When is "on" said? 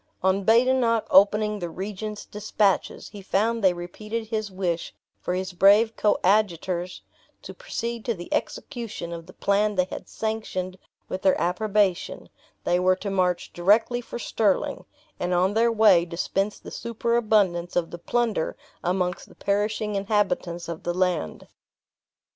0.23-0.43, 15.35-15.53